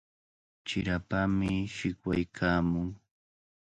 Chirapami 0.67 1.53
shikwaykaamun. 1.75 2.87